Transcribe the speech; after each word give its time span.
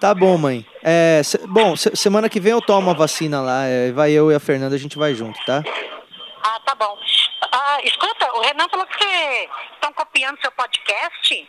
Tá 0.00 0.14
bom, 0.14 0.38
mãe. 0.38 0.64
É, 0.82 1.20
se- 1.22 1.46
bom, 1.46 1.76
se- 1.76 1.94
semana 1.94 2.28
que 2.28 2.40
vem 2.40 2.52
eu 2.52 2.62
tomo 2.62 2.90
a 2.90 2.94
vacina 2.94 3.40
lá. 3.42 3.64
é, 3.66 3.92
vai 3.92 4.10
eu 4.12 4.32
e 4.32 4.34
a 4.34 4.40
Fernanda, 4.40 4.74
a 4.74 4.78
gente 4.78 4.96
vai 4.98 5.14
junto, 5.14 5.38
tá? 5.44 5.62
Ah, 6.42 6.58
tá 6.64 6.74
bom. 6.74 6.96
Ah, 7.52 7.78
escuta, 7.84 8.32
o 8.34 8.40
Renan 8.40 8.66
falou 8.70 8.86
que 8.86 8.96
vocês 8.98 9.48
estão 9.74 9.92
copiando 9.92 10.40
seu 10.40 10.50
podcast. 10.52 11.48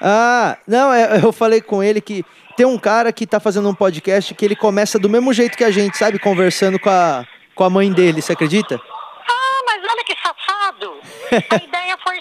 Ah, 0.00 0.56
não, 0.66 0.92
é, 0.92 1.20
eu 1.22 1.32
falei 1.32 1.60
com 1.60 1.82
ele 1.82 2.00
que 2.00 2.24
tem 2.56 2.64
um 2.64 2.78
cara 2.78 3.12
que 3.12 3.26
tá 3.26 3.40
fazendo 3.40 3.68
um 3.68 3.74
podcast 3.74 4.34
que 4.34 4.44
ele 4.44 4.54
começa 4.56 4.98
do 4.98 5.08
mesmo 5.10 5.32
jeito 5.32 5.58
que 5.58 5.64
a 5.64 5.70
gente, 5.70 5.96
sabe? 5.98 6.18
Conversando 6.18 6.78
com 6.78 6.90
a, 6.90 7.26
com 7.56 7.64
a 7.64 7.70
mãe 7.70 7.92
dele, 7.92 8.22
você 8.22 8.32
acredita? 8.34 8.80
Ah, 9.28 9.62
mas 9.66 9.82
olha 9.82 10.04
que 10.04 10.14
safado. 10.22 11.00
A 11.50 11.56
ideia 11.64 11.98
foi 12.02 12.18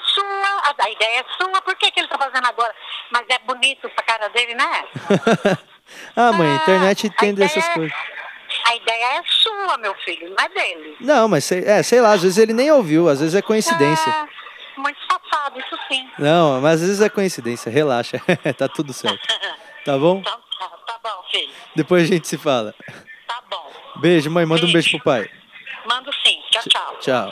ideia 1.00 1.20
é 1.22 1.26
sua. 1.38 1.62
Por 1.62 1.76
que, 1.76 1.92
que 1.92 2.00
ele 2.00 2.08
tá 2.08 2.18
fazendo 2.18 2.46
agora? 2.46 2.74
Mas 3.12 3.26
é 3.30 3.40
bonito 3.40 3.88
essa 3.88 4.04
cara 4.04 4.28
dele, 4.30 4.54
né? 4.56 4.86
ah, 6.16 6.32
mãe, 6.34 6.52
a 6.52 6.56
internet 6.56 7.08
Ah, 7.08 7.20
tem 7.20 7.34
dessas 7.34 7.66
é- 7.68 7.74
coisas. 7.74 7.98
A 8.66 8.76
ideia 8.76 9.20
é 9.20 9.24
sua, 9.28 9.78
meu 9.78 9.94
filho, 10.04 10.30
não 10.30 10.44
é 10.44 10.50
dele. 10.50 10.98
Não, 11.00 11.28
mas 11.28 11.46
sei, 11.46 11.64
é, 11.66 11.84
sei 11.84 12.02
lá, 12.02 12.14
às 12.14 12.24
vezes 12.24 12.38
ele 12.40 12.52
nem 12.52 12.72
ouviu, 12.72 13.08
às 13.08 13.20
vezes 13.20 13.36
é 13.36 13.44
coincidência. 13.44 14.12
Ah, 14.12 14.28
muito 14.76 14.98
safado, 15.08 15.60
isso 15.60 15.78
sim. 15.88 16.10
Não, 16.18 16.60
mas 16.60 16.82
às 16.82 16.88
vezes 16.88 17.02
é 17.02 17.10
coincidência, 17.10 17.72
relaxa, 17.72 18.20
tá 18.58 18.68
tudo 18.68 18.92
certo. 18.94 19.20
Tá 19.86 19.98
bom? 19.98 20.18
Então 20.20 20.38
tá, 20.60 20.68
tá 20.86 21.00
bom, 21.02 21.24
filho. 21.32 21.50
Depois 21.74 22.04
a 22.04 22.06
gente 22.08 22.28
se 22.28 22.38
fala. 22.38 22.76
Tá 23.26 23.42
bom. 23.50 23.72
Beijo, 23.96 24.30
mãe, 24.30 24.46
manda 24.46 24.66
um 24.66 24.72
beijo 24.72 24.90
pro 24.92 25.00
pai. 25.04 25.30
Mando 25.86 26.12
sim. 26.26 26.42
Tchau, 26.52 26.98
tchau. 27.00 27.32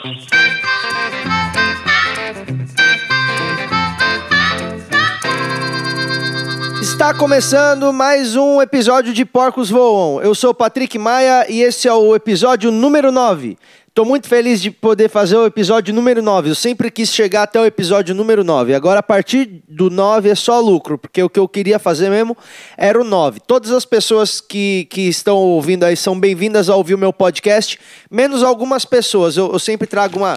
Está 6.98 7.14
começando 7.14 7.92
mais 7.92 8.34
um 8.34 8.60
episódio 8.60 9.14
de 9.14 9.24
Porcos 9.24 9.70
Voam. 9.70 10.20
Eu 10.20 10.34
sou 10.34 10.50
o 10.50 10.54
Patrick 10.54 10.98
Maia 10.98 11.46
e 11.48 11.62
esse 11.62 11.86
é 11.86 11.94
o 11.94 12.12
episódio 12.12 12.72
número 12.72 13.12
9. 13.12 13.56
Tô 13.94 14.04
muito 14.04 14.26
feliz 14.26 14.60
de 14.60 14.72
poder 14.72 15.08
fazer 15.08 15.36
o 15.36 15.46
episódio 15.46 15.94
número 15.94 16.20
9. 16.20 16.50
Eu 16.50 16.56
sempre 16.56 16.90
quis 16.90 17.14
chegar 17.14 17.44
até 17.44 17.60
o 17.60 17.64
episódio 17.64 18.16
número 18.16 18.42
9. 18.42 18.74
Agora, 18.74 18.98
a 18.98 19.02
partir 19.02 19.62
do 19.68 19.88
9 19.88 20.28
é 20.28 20.34
só 20.34 20.58
lucro, 20.58 20.98
porque 20.98 21.22
o 21.22 21.30
que 21.30 21.38
eu 21.38 21.46
queria 21.46 21.78
fazer 21.78 22.10
mesmo 22.10 22.36
era 22.76 23.00
o 23.00 23.04
9. 23.04 23.38
Todas 23.46 23.70
as 23.70 23.84
pessoas 23.84 24.40
que, 24.40 24.88
que 24.90 25.02
estão 25.02 25.36
ouvindo 25.36 25.84
aí 25.84 25.96
são 25.96 26.18
bem-vindas 26.18 26.68
a 26.68 26.74
ouvir 26.74 26.94
o 26.94 26.98
meu 26.98 27.12
podcast, 27.12 27.78
menos 28.10 28.42
algumas 28.42 28.84
pessoas. 28.84 29.36
Eu, 29.36 29.52
eu 29.52 29.58
sempre 29.60 29.86
trago 29.86 30.18
uma, 30.18 30.36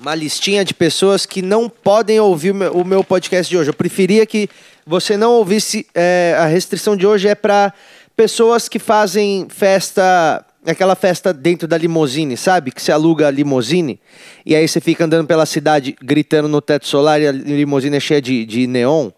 uma 0.00 0.14
listinha 0.16 0.64
de 0.64 0.74
pessoas 0.74 1.24
que 1.24 1.40
não 1.40 1.68
podem 1.68 2.18
ouvir 2.18 2.50
o 2.50 2.84
meu 2.84 3.04
podcast 3.04 3.48
de 3.48 3.56
hoje. 3.56 3.70
Eu 3.70 3.74
preferia 3.74 4.26
que 4.26 4.50
você 4.88 5.16
não 5.16 5.32
ouvisse. 5.32 5.86
é, 5.94 6.34
a 6.38 6.46
restrição 6.46 6.96
de 6.96 7.06
hoje 7.06 7.28
é 7.28 7.34
para 7.34 7.72
pessoas 8.16 8.68
que 8.68 8.78
fazem 8.78 9.46
festa. 9.50 10.44
Aquela 10.66 10.96
festa 10.96 11.32
dentro 11.32 11.68
da 11.68 11.78
limousine, 11.78 12.36
sabe? 12.36 12.72
Que 12.72 12.82
você 12.82 12.90
aluga 12.90 13.28
a 13.28 13.30
limousine 13.30 13.98
e 14.44 14.54
aí 14.54 14.66
você 14.66 14.80
fica 14.80 15.04
andando 15.04 15.26
pela 15.26 15.46
cidade 15.46 15.96
gritando 16.02 16.48
no 16.48 16.60
teto 16.60 16.86
solar 16.86 17.22
e 17.22 17.28
a 17.28 17.32
limousine 17.32 17.96
é 17.96 18.00
cheia 18.00 18.20
de, 18.20 18.44
de 18.44 18.66
neon. 18.66 19.10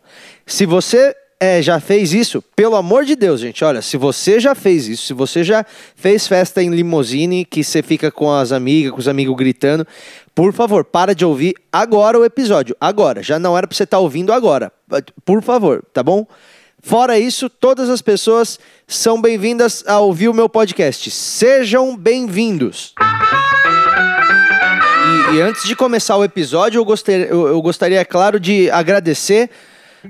Se 0.47 0.65
você 0.65 1.17
é, 1.41 1.63
já 1.63 1.81
fez 1.81 2.13
isso, 2.13 2.43
pelo 2.55 2.77
amor 2.77 3.05
de 3.05 3.17
Deus, 3.17 3.41
gente, 3.41 3.65
olha, 3.65 3.81
se 3.81 3.97
você 3.97 4.39
já 4.39 4.55
fez 4.55 4.87
isso, 4.87 5.07
se 5.07 5.15
você 5.15 5.43
já 5.43 5.65
fez 5.97 6.29
festa 6.29 6.63
em 6.63 6.69
limousine, 6.69 7.47
que 7.47 7.65
você 7.65 7.83
fica 7.83 8.13
com 8.13 8.31
as 8.31 8.53
amigas, 8.53 8.93
com 8.93 8.99
os 8.99 9.09
amigos 9.09 9.35
gritando, 9.35 9.85
por 10.35 10.53
favor, 10.53 10.85
para 10.85 11.15
de 11.15 11.25
ouvir 11.25 11.55
agora 11.73 12.19
o 12.19 12.25
episódio. 12.25 12.77
Agora, 12.79 13.23
já 13.23 13.39
não 13.39 13.57
era 13.57 13.67
pra 13.67 13.75
você 13.75 13.85
estar 13.85 13.99
ouvindo 13.99 14.33
agora. 14.33 14.71
Por 15.25 15.43
favor, 15.43 15.85
tá 15.93 16.03
bom? 16.03 16.27
Fora 16.83 17.19
isso, 17.19 17.49
todas 17.51 17.91
as 17.91 18.01
pessoas 18.01 18.59
são 18.87 19.21
bem-vindas 19.21 19.85
a 19.87 19.99
ouvir 19.99 20.29
o 20.29 20.35
meu 20.35 20.49
podcast. 20.49 21.11
Sejam 21.11 21.97
bem-vindos. 21.97 22.95
E, 25.31 25.37
e 25.37 25.41
antes 25.43 25.65
de 25.65 25.77
começar 25.77 26.17
o 26.17 26.25
episódio, 26.25 26.79
eu 26.79 26.85
gostaria, 26.85 27.27
eu, 27.27 27.47
eu 27.49 27.61
gostaria, 27.61 28.01
é 28.01 28.05
claro, 28.05 28.41
de 28.41 28.71
agradecer 28.71 29.51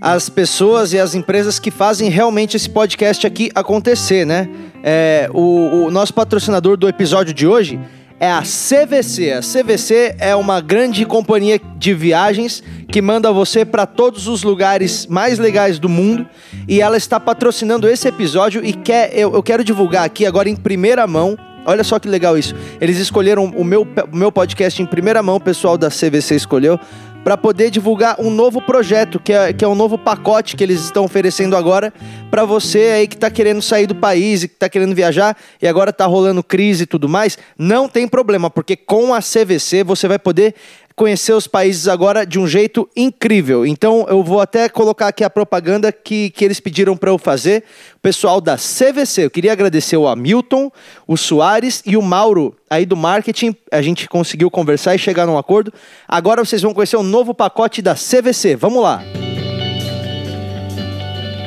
as 0.00 0.28
pessoas 0.28 0.92
e 0.92 0.98
as 0.98 1.14
empresas 1.14 1.58
que 1.58 1.70
fazem 1.70 2.08
realmente 2.08 2.56
esse 2.56 2.70
podcast 2.70 3.26
aqui 3.26 3.50
acontecer, 3.54 4.24
né? 4.24 4.48
É, 4.82 5.28
o, 5.34 5.86
o 5.86 5.90
nosso 5.90 6.14
patrocinador 6.14 6.76
do 6.76 6.88
episódio 6.88 7.34
de 7.34 7.46
hoje 7.46 7.80
é 8.20 8.31
a 8.31 8.42
CVC. 8.42 9.32
A 9.32 9.41
CVC 9.41 10.14
é 10.19 10.36
uma 10.36 10.60
grande 10.60 11.06
companhia 11.06 11.58
de 11.78 11.94
viagens 11.94 12.62
que 12.86 13.00
manda 13.00 13.32
você 13.32 13.64
para 13.64 13.86
todos 13.86 14.28
os 14.28 14.42
lugares 14.42 15.06
mais 15.06 15.38
legais 15.38 15.78
do 15.78 15.88
mundo 15.88 16.28
e 16.69 16.82
ela 16.82 16.98
está 16.98 17.19
patrocinando 17.19 17.88
esse 17.88 18.06
episódio 18.06 18.62
e 18.62 18.75
quer, 18.75 19.19
eu, 19.19 19.32
eu 19.32 19.42
quero 19.42 19.64
divulgar 19.64 20.04
aqui 20.04 20.26
agora 20.26 20.50
em 20.50 20.56
primeira 20.56 21.06
mão 21.06 21.36
Olha 21.64 21.84
só 21.84 21.98
que 21.98 22.08
legal 22.08 22.38
isso. 22.38 22.54
Eles 22.81 22.98
escolheram 22.98 23.44
o 23.44 23.64
meu, 23.64 23.86
o 24.10 24.16
meu 24.16 24.32
podcast 24.32 24.82
em 24.82 24.87
primeira 24.87 25.22
mão, 25.22 25.37
o 25.37 25.41
pessoal 25.41 25.76
da 25.76 25.88
CVC 25.88 26.34
escolheu, 26.34 26.81
para 27.22 27.36
poder 27.36 27.70
divulgar 27.70 28.16
um 28.19 28.31
novo 28.31 28.62
projeto, 28.62 29.20
que 29.20 29.32
é, 29.32 29.53
que 29.53 29.64
é 29.64 29.69
um 29.69 29.75
novo 29.75 29.98
pacote 29.98 30.56
que 30.56 30.64
eles 30.64 30.81
estão 30.81 31.04
oferecendo 31.04 31.56
agora 31.56 31.92
para 32.31 32.44
você 32.44 32.78
aí 32.78 33.08
que 33.08 33.14
está 33.14 33.31
querendo 33.31 33.60
sair 33.60 33.86
do 33.86 33.94
país 33.94 34.42
e 34.42 34.48
que 34.48 34.54
está 34.54 34.69
querendo 34.69 34.94
viajar 34.94 35.36
e 35.60 35.69
agora 35.69 35.91
está 35.91 36.06
rolando 36.06 36.42
crise 36.42 36.84
e 36.84 36.86
tudo 36.86 37.08
mais. 37.08 37.36
Não 37.58 37.88
tem 37.88 38.08
problema, 38.08 38.48
porque 38.50 38.76
com 38.76 39.12
a 39.12 39.20
CVC 39.20 39.84
você 39.84 40.08
vai 40.08 40.19
poder 40.19 40.54
conhecer 41.00 41.33
os 41.33 41.47
países 41.47 41.88
agora 41.88 42.27
de 42.27 42.38
um 42.38 42.47
jeito 42.47 42.87
incrível. 42.94 43.65
Então 43.65 44.05
eu 44.11 44.22
vou 44.22 44.38
até 44.38 44.69
colocar 44.69 45.09
aqui 45.09 45.25
a 45.25 45.31
propaganda 45.31 45.91
que, 45.91 46.28
que 46.28 46.44
eles 46.44 46.61
pediram 46.61 46.94
para 46.94 47.09
eu 47.09 47.16
fazer. 47.16 47.65
O 47.97 48.00
pessoal 48.00 48.38
da 48.38 48.59
CVC, 48.59 49.25
eu 49.25 49.31
queria 49.31 49.53
agradecer 49.53 49.97
o 49.97 50.06
Hamilton, 50.06 50.71
o 51.06 51.16
Soares 51.16 51.83
e 51.87 51.97
o 51.97 52.03
Mauro 52.03 52.55
aí 52.69 52.84
do 52.84 52.99
marketing. 52.99 53.56
A 53.72 53.81
gente 53.81 54.06
conseguiu 54.11 54.50
conversar 54.50 54.94
e 54.94 54.99
chegar 54.99 55.25
num 55.25 55.38
acordo. 55.38 55.72
Agora 56.06 56.44
vocês 56.44 56.61
vão 56.61 56.75
conhecer 56.75 56.99
o 56.99 57.03
novo 57.03 57.32
pacote 57.32 57.81
da 57.81 57.94
CVC. 57.94 58.55
Vamos 58.56 58.82
lá. 58.82 59.03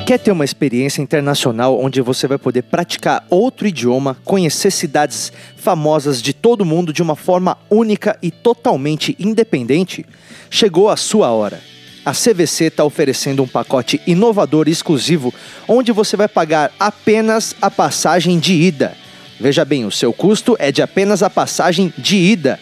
Quer 0.06 0.18
ter 0.18 0.32
uma 0.32 0.44
experiência 0.44 1.00
internacional 1.00 1.80
onde 1.80 2.02
você 2.02 2.28
vai 2.28 2.36
poder 2.36 2.60
praticar 2.60 3.24
outro 3.30 3.66
idioma, 3.66 4.14
conhecer 4.22 4.70
cidades 4.70 5.32
famosas 5.56 6.20
de 6.20 6.34
todo 6.34 6.62
mundo 6.62 6.92
de 6.92 7.02
uma 7.02 7.16
forma 7.16 7.56
única 7.70 8.18
e 8.20 8.30
totalmente 8.30 9.16
independente? 9.18 10.04
Chegou 10.50 10.90
a 10.90 10.96
sua 10.96 11.30
hora. 11.30 11.58
A 12.04 12.12
CVC 12.12 12.64
está 12.64 12.84
oferecendo 12.84 13.42
um 13.42 13.48
pacote 13.48 13.98
inovador 14.06 14.68
e 14.68 14.72
exclusivo 14.72 15.32
onde 15.66 15.90
você 15.90 16.18
vai 16.18 16.28
pagar 16.28 16.70
apenas 16.78 17.56
a 17.62 17.70
passagem 17.70 18.38
de 18.38 18.52
ida. 18.52 18.94
Veja 19.40 19.64
bem, 19.64 19.86
o 19.86 19.90
seu 19.90 20.12
custo 20.12 20.54
é 20.58 20.70
de 20.70 20.82
apenas 20.82 21.22
a 21.22 21.30
passagem 21.30 21.90
de 21.96 22.16
ida 22.16 22.60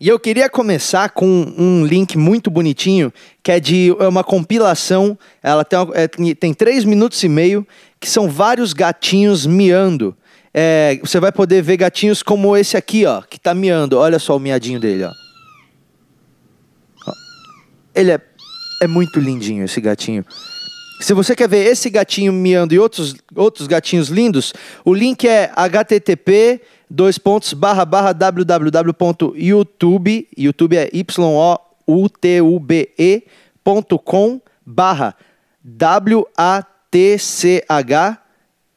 E 0.01 0.09
eu 0.09 0.19
queria 0.19 0.49
começar 0.49 1.11
com 1.11 1.27
um 1.59 1.85
link 1.85 2.17
muito 2.17 2.51
bonitinho, 2.51 3.13
que 3.43 3.53
é 3.53 3.61
de 3.61 3.95
uma 4.09 4.25
compilação. 4.25 5.19
Ela 5.43 5.63
tem, 5.63 5.79
é, 5.93 6.09
tem- 6.09 6.55
três 6.55 6.87
minutos 6.87 7.23
e 7.23 7.29
meio, 7.29 7.67
que 8.01 8.09
são 8.09 8.27
vários 8.31 8.73
gatinhos 8.73 9.45
miando. 9.45 10.17
É, 10.55 10.99
você 11.03 11.21
vai 11.21 11.31
poder 11.31 11.63
ver 11.63 11.77
gatinhos 11.77 12.23
como 12.23 12.57
esse 12.57 12.79
aqui, 12.79 13.05
ó, 13.05 13.21
que 13.21 13.39
tá 13.39 13.55
miando. 13.55 13.99
Olha 13.99 14.19
só 14.19 14.35
o 14.35 14.41
miadinho 14.41 14.81
dele. 14.81 15.05
Ó. 15.05 15.13
Ele 17.95 18.13
é, 18.13 18.21
é 18.83 18.87
muito 18.87 19.21
lindinho, 19.21 19.67
esse 19.67 19.83
gatinho. 19.83 20.25
Se 21.03 21.13
você 21.13 21.37
quer 21.37 21.49
ver 21.49 21.67
esse 21.67 21.91
gatinho 21.91 22.33
miando 22.33 22.75
e 22.75 22.79
outros, 22.79 23.15
outros 23.35 23.67
gatinhos 23.67 24.09
lindos, 24.09 24.55
o 24.83 24.95
link 24.95 25.29
é 25.29 25.51
http 25.55 26.61
dois 26.91 27.17
pontos 27.17 27.53
barra 27.53 27.85
barra 27.85 28.13
www.youtube 28.13 29.39
YouTube 30.37 30.77
é 30.77 30.91
y 30.93 31.05
o 31.19 31.59
u 31.87 32.09
t 32.09 32.43
u 32.43 32.59
b 32.59 32.91
e 32.99 33.23
ponto 33.63 33.97
com 33.99 34.41
barra 34.67 35.15
w 35.65 36.27
a 36.37 36.65
t 36.91 37.17
c 37.19 37.65
h 37.69 38.19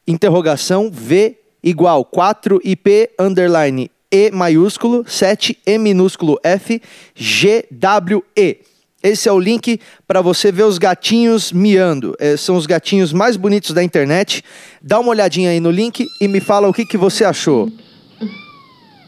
interrogação 0.06 0.90
v 0.92 1.36
igual 1.62 2.04
4 2.04 2.60
ip 2.62 3.10
underline 3.18 3.90
e 4.10 4.30
maiúsculo 4.30 5.04
7 5.08 5.58
e 5.66 5.78
minúsculo 5.78 6.38
f 6.44 6.80
g 7.16 7.66
w 7.70 8.22
e 8.36 8.58
esse 9.02 9.28
é 9.28 9.32
o 9.32 9.38
link 9.38 9.80
para 10.06 10.22
você 10.22 10.50
ver 10.50 10.62
os 10.62 10.78
gatinhos 10.78 11.52
miando. 11.52 12.16
É, 12.18 12.38
são 12.38 12.56
os 12.56 12.64
gatinhos 12.64 13.12
mais 13.12 13.36
bonitos 13.36 13.72
da 13.72 13.84
internet. 13.84 14.42
Dá 14.80 14.98
uma 14.98 15.10
olhadinha 15.10 15.50
aí 15.50 15.60
no 15.60 15.70
link 15.70 16.06
e 16.18 16.26
me 16.26 16.40
fala 16.40 16.68
o 16.68 16.72
que, 16.72 16.86
que 16.86 16.96
você 16.96 17.22
achou. 17.22 17.70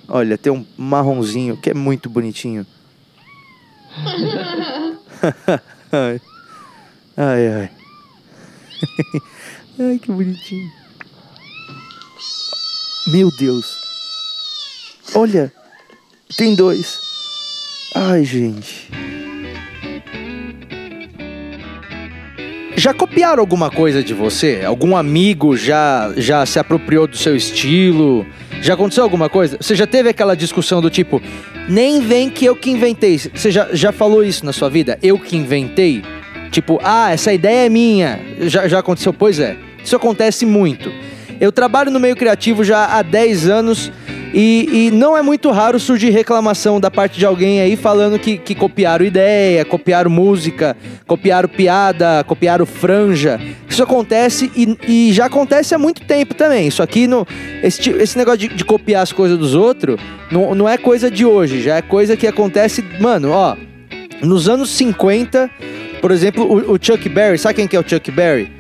Olha, 0.09 0.39
tem 0.39 0.53
um 0.53 0.65
marronzinho 0.77 1.57
que 1.57 1.71
é 1.71 1.75
muito 1.75 2.09
bonitinho. 2.09 2.65
ai, 5.93 6.21
ai. 7.17 7.71
Ai, 9.79 9.99
que 9.99 10.11
bonitinho. 10.11 10.71
Meu 13.09 13.31
Deus. 13.39 13.77
Olha, 15.15 15.53
tem 16.37 16.55
dois. 16.55 16.99
Ai, 17.95 18.25
gente. 18.25 18.91
Já 22.77 22.93
copiaram 22.93 23.41
alguma 23.41 23.71
coisa 23.71 24.03
de 24.03 24.13
você? 24.15 24.63
Algum 24.65 24.97
amigo 24.97 25.57
já, 25.57 26.13
já 26.17 26.45
se 26.47 26.59
apropriou 26.59 27.07
do 27.07 27.17
seu 27.17 27.35
estilo? 27.35 28.27
Já 28.67 28.75
aconteceu 28.75 29.05
alguma 29.05 29.29
coisa? 29.29 29.57
Você 29.61 29.77
já 29.77 29.87
teve 29.87 30.09
aquela 30.09 30.35
discussão 30.35 30.83
do 30.83 30.91
tipo, 30.91 31.23
nem 31.69 32.01
vem 32.01 32.29
que 32.29 32.45
eu 32.45 32.57
que 32.57 32.69
inventei. 32.69 33.17
Você 33.17 33.49
já, 33.49 33.69
já 33.73 33.93
falou 33.93 34.25
isso 34.25 34.45
na 34.45 34.53
sua 34.53 34.69
vida? 34.69 34.99
Eu 35.01 35.21
que 35.21 35.37
inventei? 35.37 36.03
Tipo, 36.51 36.81
ah, 36.83 37.13
essa 37.13 37.33
ideia 37.33 37.67
é 37.67 37.69
minha. 37.69 38.19
Já, 38.41 38.67
já 38.67 38.81
aconteceu? 38.81 39.13
Pois 39.13 39.39
é. 39.39 39.57
Isso 39.85 39.95
acontece 39.95 40.45
muito. 40.45 40.93
Eu 41.41 41.53
trabalho 41.53 41.93
no 41.93 42.01
meio 42.01 42.17
criativo 42.17 42.65
já 42.65 42.87
há 42.87 43.03
10 43.03 43.49
anos 43.49 43.93
e, 44.33 44.89
e 44.89 44.91
não 44.91 45.17
é 45.17 45.23
muito 45.23 45.51
raro 45.51 45.79
surgir 45.79 46.11
reclamação 46.11 46.81
da 46.81 46.91
parte 46.91 47.19
de 47.19 47.25
alguém 47.25 47.61
aí 47.61 47.77
falando 47.77 48.19
que, 48.19 48.37
que 48.37 48.55
copiaram 48.55 49.05
ideia, 49.05 49.65
copiaram 49.65 50.11
música, 50.11 50.77
copiaram 51.07 51.49
piada, 51.49 52.25
copiaram 52.25 52.67
franja. 52.67 53.41
Isso 53.69 53.83
acontece 53.83 54.51
e, 54.57 54.77
e 54.87 55.13
já 55.13 55.27
acontece 55.27 55.75
há 55.75 55.79
muito 55.79 56.03
tempo 56.03 56.35
também. 56.35 56.67
Isso 56.67 56.83
aqui, 56.83 57.07
no, 57.07 57.27
esse, 57.63 57.91
esse 57.91 58.19
negócio 58.19 58.41
de, 58.41 58.49
de 58.49 58.65
copiar 58.65 59.03
as 59.03 59.13
coisas 59.13 59.39
dos 59.39 59.55
outros, 59.55 60.01
não, 60.31 60.55
não 60.55 60.69
é 60.69 60.77
coisa 60.77 61.11
de 61.11 61.25
hoje, 61.25 61.63
já 61.63 61.77
é 61.77 61.83
coisa 61.83 62.17
que 62.17 62.27
acontece, 62.27 62.85
mano, 63.01 63.31
ó. 63.31 63.57
Nos 64.23 64.49
anos 64.49 64.71
50, 64.71 65.51
por 66.01 66.11
exemplo, 66.11 66.45
o, 66.45 66.73
o 66.73 66.79
Chuck 66.81 67.09
Berry, 67.09 67.39
sabe 67.39 67.55
quem 67.55 67.69
que 67.69 67.77
é 67.77 67.81
o 67.81 67.89
Chuck 67.89 68.11
Berry? 68.11 68.56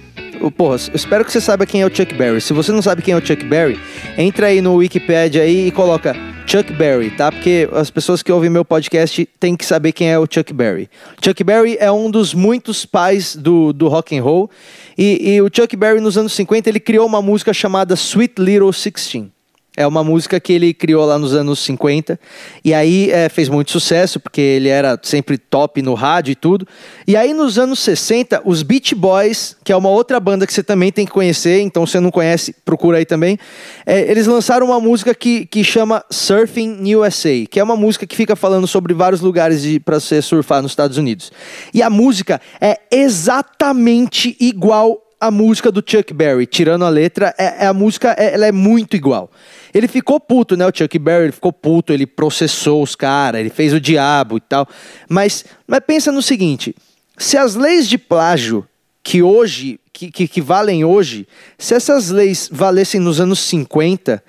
Porra, 0.56 0.76
espero 0.94 1.24
que 1.24 1.32
você 1.32 1.40
saiba 1.40 1.66
quem 1.66 1.82
é 1.82 1.86
o 1.86 1.94
Chuck 1.94 2.14
Berry. 2.14 2.40
Se 2.40 2.52
você 2.52 2.72
não 2.72 2.82
sabe 2.82 3.02
quem 3.02 3.14
é 3.14 3.16
o 3.16 3.24
Chuck 3.24 3.44
Berry, 3.44 3.78
entra 4.16 4.46
aí 4.46 4.60
no 4.60 4.74
Wikipedia 4.76 5.42
aí 5.42 5.68
e 5.68 5.70
coloca 5.70 6.14
Chuck 6.46 6.72
Berry, 6.72 7.10
tá? 7.10 7.32
Porque 7.32 7.68
as 7.72 7.90
pessoas 7.90 8.22
que 8.22 8.30
ouvem 8.30 8.48
meu 8.48 8.64
podcast 8.64 9.28
têm 9.40 9.56
que 9.56 9.66
saber 9.66 9.92
quem 9.92 10.10
é 10.10 10.18
o 10.18 10.26
Chuck 10.30 10.52
Berry. 10.52 10.88
Chuck 11.22 11.42
Berry 11.42 11.76
é 11.80 11.90
um 11.90 12.10
dos 12.10 12.32
muitos 12.32 12.86
pais 12.86 13.34
do, 13.34 13.72
do 13.72 13.88
rock 13.88 14.16
and 14.16 14.22
roll. 14.22 14.50
E, 14.96 15.34
e 15.34 15.42
o 15.42 15.50
Chuck 15.52 15.74
Berry, 15.76 16.00
nos 16.00 16.16
anos 16.16 16.32
50, 16.34 16.68
ele 16.68 16.80
criou 16.80 17.06
uma 17.06 17.20
música 17.20 17.52
chamada 17.52 17.94
Sweet 17.94 18.40
Little 18.40 18.72
Sixteen. 18.72 19.32
É 19.76 19.87
uma 19.87 20.02
música 20.02 20.40
que 20.40 20.52
ele 20.52 20.73
criou 20.73 21.05
lá 21.05 21.19
nos 21.19 21.34
anos 21.34 21.58
50. 21.61 22.19
E 22.64 22.73
aí 22.73 23.11
é, 23.11 23.28
fez 23.28 23.49
muito 23.49 23.70
sucesso, 23.70 24.19
porque 24.19 24.40
ele 24.40 24.69
era 24.69 24.99
sempre 25.02 25.37
top 25.37 25.82
no 25.82 25.94
rádio 25.94 26.32
e 26.32 26.34
tudo. 26.34 26.67
E 27.06 27.14
aí 27.17 27.34
nos 27.34 27.58
anos 27.58 27.78
60, 27.81 28.43
os 28.44 28.62
Beach 28.62 28.94
Boys, 28.94 29.56
que 29.62 29.73
é 29.73 29.76
uma 29.76 29.90
outra 29.90 30.19
banda 30.19 30.46
que 30.46 30.52
você 30.52 30.62
também 30.62 30.90
tem 30.90 31.05
que 31.05 31.12
conhecer, 31.12 31.61
então 31.61 31.84
se 31.84 31.93
você 31.93 32.00
não 32.00 32.11
conhece, 32.11 32.55
procura 32.64 32.99
aí 32.99 33.05
também. 33.05 33.38
é, 33.84 34.11
eles 34.11 34.26
lançaram 34.26 34.67
uma 34.67 34.81
música 34.81 35.14
que, 35.14 35.44
que 35.46 35.62
chama 35.62 36.05
Surfing 36.11 36.94
USA, 36.94 37.46
que 37.50 37.61
é 37.61 37.62
uma 37.62 37.76
música 37.76 38.06
que 38.06 38.17
fica 38.17 38.34
falando 38.34 38.67
sobre 38.67 38.94
vários 38.94 39.20
lugares 39.20 39.62
para 39.84 40.00
você 40.00 40.22
surfar 40.22 40.62
nos 40.62 40.72
Estados 40.72 40.96
Unidos. 40.96 41.31
E 41.75 41.82
a 41.82 41.90
música 41.90 42.40
é 42.61 42.79
exatamente 42.90 44.37
igual 44.40 45.02
a 45.20 45.31
música 45.31 45.72
do 45.72 45.82
Chuck 45.84 46.12
Berry, 46.12 46.46
tirando 46.46 46.84
a 46.84 46.88
letra, 46.88 47.34
é, 47.38 47.64
é 47.64 47.67
a 47.67 47.72
música 47.75 48.14
é- 48.19 48.34
ela 48.34 48.46
é 48.46 48.52
muito 48.52 48.96
igual. 48.96 49.31
Ele 49.72 49.88
ficou 49.88 50.19
puto, 50.20 50.56
né? 50.56 50.67
O 50.67 50.72
Chuck 50.74 50.98
Berry 50.98 51.32
ficou 51.32 51.52
puto, 51.52 51.93
ele 51.93 52.06
processou 52.06 52.82
os 52.82 52.94
caras, 52.94 53.41
ele 53.41 53.50
fez 53.50 53.72
o 53.72 53.81
diabo 53.81 54.36
e 54.36 54.41
tal. 54.41 54.69
Mas, 55.08 55.44
mas 55.67 55.81
pensa 55.86 56.12
no 56.12 56.22
seguinte: 56.22 56.74
se 57.17 57.36
as 57.36 57.55
leis 57.55 57.88
de 57.88 57.98
plágio 57.98 58.67
que 59.02 59.22
hoje, 59.22 59.79
que, 59.93 60.10
que, 60.10 60.26
que 60.26 60.41
valem 60.41 60.84
hoje, 60.84 61.29
se 61.56 61.74
essas 61.74 62.10
leis 62.10 62.48
valessem 62.50 63.00
nos 63.00 63.20
anos 63.20 63.38
50, 63.41 64.22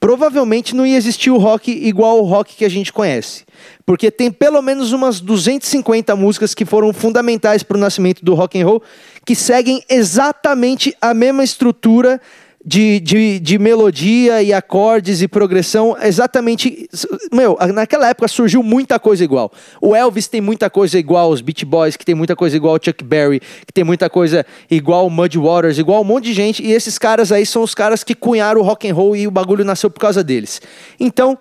provavelmente 0.00 0.74
não 0.74 0.86
ia 0.86 0.96
existir 0.96 1.30
o 1.30 1.38
rock 1.38 1.70
igual 1.70 2.18
o 2.18 2.26
rock 2.26 2.54
que 2.54 2.64
a 2.64 2.68
gente 2.68 2.92
conhece. 2.92 3.44
Porque 3.84 4.10
tem 4.10 4.30
pelo 4.30 4.60
menos 4.62 4.92
umas 4.92 5.20
250 5.20 6.14
músicas 6.14 6.54
que 6.54 6.64
foram 6.64 6.92
fundamentais 6.92 7.62
para 7.62 7.76
o 7.76 7.80
nascimento 7.80 8.24
do 8.24 8.34
rock 8.34 8.60
and 8.60 8.66
roll, 8.66 8.82
que 9.24 9.34
seguem 9.34 9.82
exatamente 9.88 10.94
a 11.00 11.12
mesma 11.12 11.42
estrutura 11.42 12.20
de, 12.68 13.00
de, 13.00 13.40
de 13.40 13.58
melodia 13.58 14.42
e 14.42 14.52
acordes 14.52 15.22
e 15.22 15.26
progressão. 15.26 15.96
Exatamente. 16.02 16.86
Meu, 17.32 17.56
naquela 17.72 18.08
época 18.08 18.28
surgiu 18.28 18.62
muita 18.62 18.98
coisa 18.98 19.24
igual. 19.24 19.50
O 19.80 19.96
Elvis 19.96 20.28
tem 20.28 20.42
muita 20.42 20.68
coisa 20.68 20.98
igual, 20.98 21.30
os 21.30 21.40
Beach 21.40 21.64
Boys, 21.64 21.96
que 21.96 22.04
tem 22.04 22.14
muita 22.14 22.36
coisa 22.36 22.54
igual 22.54 22.74
o 22.74 22.78
Chuck 22.84 23.02
Berry, 23.02 23.40
que 23.40 23.72
tem 23.72 23.84
muita 23.84 24.10
coisa 24.10 24.44
igual 24.70 25.06
o 25.06 25.10
Muddy 25.10 25.38
Waters, 25.38 25.78
igual 25.78 26.02
um 26.02 26.04
monte 26.04 26.24
de 26.24 26.34
gente. 26.34 26.62
E 26.62 26.72
esses 26.72 26.98
caras 26.98 27.32
aí 27.32 27.46
são 27.46 27.62
os 27.62 27.74
caras 27.74 28.04
que 28.04 28.14
cunharam 28.14 28.60
o 28.60 28.64
rock 28.64 28.86
and 28.86 28.94
roll 28.94 29.16
e 29.16 29.26
o 29.26 29.30
bagulho 29.30 29.64
nasceu 29.64 29.90
por 29.90 30.00
causa 30.00 30.22
deles. 30.22 30.60
Então. 31.00 31.38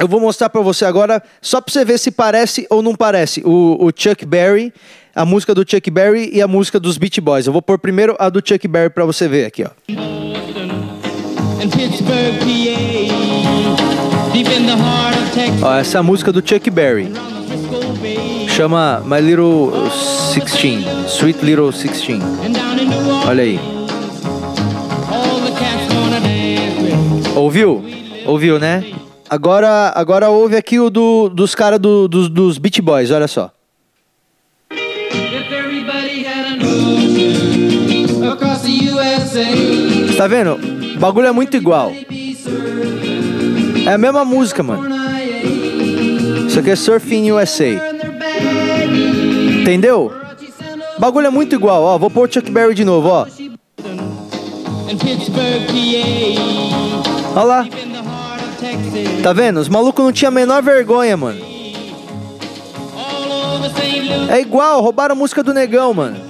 Eu 0.00 0.06
vou 0.06 0.20
mostrar 0.20 0.48
pra 0.48 0.60
você 0.60 0.84
agora, 0.84 1.20
só 1.42 1.60
pra 1.60 1.72
você 1.72 1.84
ver 1.84 1.98
se 1.98 2.12
parece 2.12 2.64
ou 2.70 2.80
não 2.80 2.94
parece, 2.94 3.42
o, 3.44 3.84
o 3.84 3.90
Chuck 3.92 4.24
Berry, 4.24 4.72
a 5.12 5.24
música 5.24 5.52
do 5.52 5.68
Chuck 5.68 5.90
Berry 5.90 6.30
e 6.32 6.40
a 6.40 6.46
música 6.46 6.78
dos 6.78 6.96
Beach 6.96 7.20
Boys. 7.20 7.48
Eu 7.48 7.52
vou 7.52 7.60
pôr 7.60 7.80
primeiro 7.80 8.14
a 8.16 8.28
do 8.28 8.38
Chuck 8.38 8.68
Berry 8.68 8.90
pra 8.90 9.04
você 9.04 9.26
ver 9.26 9.46
aqui, 9.46 9.64
ó. 9.64 10.17
In 11.60 11.70
Pittsburgh, 11.70 12.38
PA, 12.40 12.76
deep 14.32 14.46
in 14.48 14.66
the 14.66 14.76
heart 14.76 15.16
of 15.16 15.34
Texas, 15.34 15.62
Ó, 15.62 15.74
essa 15.74 15.98
é 15.98 16.00
a 16.00 16.02
música 16.02 16.32
do 16.32 16.40
Chuck 16.46 16.70
Berry. 16.70 17.12
Chama 18.48 19.02
My 19.04 19.20
Little 19.20 19.70
Sixteen, 20.32 20.84
Sweet 21.08 21.44
Little 21.44 21.72
Sixteen. 21.72 22.20
and 22.44 22.52
down 22.54 22.78
in 22.78 22.88
New 22.88 22.98
Orleans, 22.98 23.26
Olha 23.28 23.42
aí. 23.42 23.60
Ouviu? 27.36 27.84
Ouviu, 28.26 28.58
né? 28.58 28.84
Agora, 29.30 29.92
agora 29.94 30.28
ouve 30.28 30.56
aqui 30.56 30.80
o 30.80 30.90
do, 30.90 31.28
dos 31.28 31.54
caras 31.54 31.78
do, 31.78 32.08
dos, 32.08 32.28
dos 32.28 32.58
Beach 32.58 32.80
Boys, 32.82 33.10
olha 33.10 33.28
só. 33.28 33.52
Tá 40.16 40.26
vendo? 40.26 40.77
O 40.98 41.00
bagulho 41.00 41.28
é 41.28 41.32
muito 41.32 41.56
igual. 41.56 41.92
É 43.86 43.92
a 43.92 43.96
mesma 43.96 44.24
música, 44.24 44.64
mano. 44.64 44.88
Isso 46.48 46.58
aqui 46.58 46.70
é 46.70 46.76
Surfing 46.76 47.30
USA. 47.30 47.80
Entendeu? 49.60 50.12
O 50.96 51.00
bagulho 51.00 51.28
é 51.28 51.30
muito 51.30 51.54
igual, 51.54 51.84
ó. 51.84 51.96
Vou 51.96 52.10
pôr 52.10 52.28
Chuck 52.28 52.50
Berry 52.50 52.74
de 52.74 52.84
novo, 52.84 53.06
ó. 53.10 53.26
Olha 57.36 57.44
lá. 57.44 57.68
Tá 59.22 59.32
vendo? 59.32 59.60
Os 59.60 59.68
malucos 59.68 60.04
não 60.04 60.10
tinham 60.10 60.30
a 60.30 60.34
menor 60.34 60.60
vergonha, 60.64 61.16
mano. 61.16 61.40
É 64.28 64.40
igual, 64.40 64.82
roubaram 64.82 65.14
a 65.14 65.18
música 65.18 65.44
do 65.44 65.54
negão, 65.54 65.94
mano. 65.94 66.27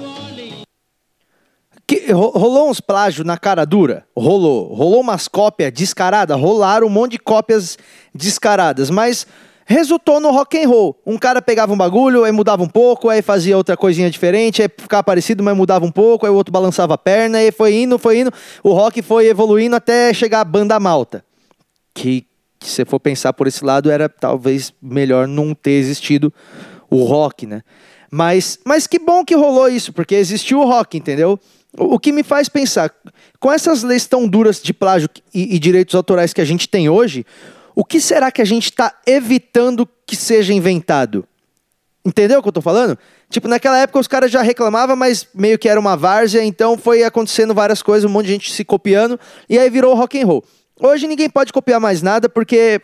Que- 1.89 2.11
ro- 2.11 2.29
rolou 2.35 2.69
uns 2.69 2.79
plágios 2.79 3.25
na 3.25 3.35
cara 3.35 3.65
dura? 3.65 4.05
Rolou. 4.15 4.71
Rolou 4.75 5.01
umas 5.01 5.27
cópias 5.27 5.71
descaradas? 5.73 6.39
Rolaram 6.39 6.85
um 6.85 6.89
monte 6.89 7.13
de 7.13 7.17
cópias 7.17 7.79
descaradas, 8.13 8.91
mas 8.91 9.25
resultou 9.65 10.19
no 10.19 10.29
rock 10.29 10.55
and 10.63 10.67
roll. 10.69 11.01
Um 11.03 11.17
cara 11.17 11.41
pegava 11.41 11.73
um 11.73 11.77
bagulho, 11.77 12.23
aí 12.25 12.31
mudava 12.31 12.61
um 12.61 12.67
pouco, 12.67 13.09
aí 13.09 13.23
fazia 13.23 13.57
outra 13.57 13.75
coisinha 13.75 14.07
diferente, 14.07 14.61
aí 14.61 14.69
ficava 14.77 15.01
parecido, 15.03 15.41
mas 15.43 15.57
mudava 15.57 15.83
um 15.83 15.91
pouco, 15.91 16.27
aí 16.27 16.31
o 16.31 16.35
outro 16.35 16.51
balançava 16.51 16.93
a 16.93 16.97
perna, 16.97 17.39
aí 17.39 17.51
foi 17.51 17.73
indo, 17.73 17.97
foi 17.97 18.19
indo. 18.19 18.31
O 18.61 18.71
rock 18.71 19.01
foi 19.01 19.25
evoluindo 19.25 19.75
até 19.75 20.13
chegar 20.13 20.41
a 20.41 20.45
banda 20.45 20.79
malta. 20.79 21.25
Que, 21.95 22.23
se 22.63 22.85
for 22.85 22.99
pensar 22.99 23.33
por 23.33 23.47
esse 23.47 23.65
lado, 23.65 23.89
era 23.89 24.07
talvez 24.07 24.71
melhor 24.79 25.27
não 25.27 25.55
ter 25.55 25.71
existido 25.71 26.31
o 26.87 27.03
rock, 27.03 27.47
né? 27.47 27.63
Mas, 28.11 28.59
mas 28.63 28.85
que 28.85 28.99
bom 28.99 29.25
que 29.25 29.35
rolou 29.35 29.67
isso, 29.69 29.91
porque 29.91 30.13
existiu 30.13 30.59
o 30.59 30.65
rock, 30.65 30.95
entendeu? 30.95 31.39
O, 31.77 31.99
que 31.99 32.11
me 32.11 32.23
faz 32.23 32.49
pensar, 32.49 32.91
com 33.39 33.51
essas 33.51 33.83
leis 33.83 34.07
tão 34.07 34.27
duras 34.27 34.61
de 34.61 34.73
plágio 34.73 35.07
e, 35.33 35.55
e 35.55 35.59
direitos 35.59 35.93
autorais 35.93 36.33
que 36.33 36.41
a 36.41 36.45
gente 36.45 36.67
tem 36.67 36.89
hoje, 36.89 37.25
o 37.75 37.85
que 37.85 38.01
será 38.01 38.31
que 38.31 38.41
a 38.41 38.45
gente 38.45 38.65
está 38.65 38.93
evitando 39.05 39.87
que 40.05 40.15
seja 40.15 40.51
inventado? 40.51 41.25
Entendeu 42.03 42.39
o 42.39 42.41
que 42.41 42.47
eu 42.47 42.53
tô 42.53 42.61
falando? 42.61 42.97
Tipo, 43.29 43.47
naquela 43.47 43.77
época 43.77 43.99
os 43.99 44.07
caras 44.07 44.31
já 44.31 44.41
reclamavam, 44.41 44.95
mas 44.95 45.27
meio 45.33 45.59
que 45.59 45.69
era 45.69 45.79
uma 45.79 45.95
várzea, 45.95 46.43
então 46.43 46.77
foi 46.77 47.03
acontecendo 47.03 47.53
várias 47.53 47.81
coisas, 47.81 48.09
um 48.09 48.11
monte 48.11 48.25
de 48.25 48.31
gente 48.31 48.51
se 48.51 48.65
copiando, 48.65 49.19
e 49.47 49.59
aí 49.59 49.69
virou 49.69 49.93
rock 49.93 50.19
and 50.19 50.25
roll. 50.25 50.43
Hoje 50.81 51.07
ninguém 51.07 51.29
pode 51.29 51.51
copiar 51.53 51.79
mais 51.79 52.01
nada 52.01 52.29
porque, 52.29 52.81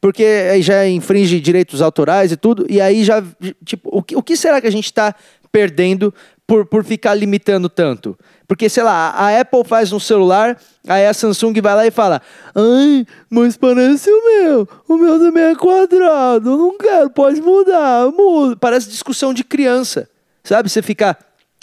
porque 0.00 0.24
aí 0.24 0.62
já 0.62 0.86
infringe 0.88 1.40
direitos 1.40 1.82
autorais 1.82 2.32
e 2.32 2.36
tudo, 2.36 2.64
e 2.68 2.80
aí 2.80 3.04
já, 3.04 3.22
tipo, 3.64 3.90
o 3.92 4.02
que, 4.02 4.16
o 4.16 4.22
que 4.22 4.36
será 4.36 4.60
que 4.60 4.68
a 4.68 4.72
gente 4.72 4.86
está 4.86 5.14
perdendo 5.50 6.14
por, 6.46 6.66
por 6.66 6.84
ficar 6.84 7.14
limitando 7.14 7.68
tanto? 7.68 8.16
Porque, 8.46 8.68
sei 8.68 8.82
lá, 8.82 9.10
a 9.10 9.40
Apple 9.40 9.64
faz 9.64 9.92
um 9.92 9.98
celular, 9.98 10.60
aí 10.86 11.06
a 11.06 11.14
Samsung 11.14 11.54
vai 11.62 11.74
lá 11.74 11.86
e 11.86 11.90
fala: 11.90 12.20
Ai, 12.54 13.06
mas 13.30 13.56
parece 13.56 14.10
o 14.10 14.24
meu, 14.24 14.68
o 14.88 14.96
meu 14.96 15.18
também 15.18 15.44
é 15.44 15.54
quadrado, 15.54 16.56
não 16.56 16.76
quero, 16.76 17.08
pode 17.10 17.40
mudar, 17.40 18.10
muda. 18.12 18.56
Parece 18.56 18.88
discussão 18.90 19.32
de 19.32 19.42
criança, 19.42 20.08
sabe? 20.42 20.68
Você 20.68 20.82
ficar 20.82 21.18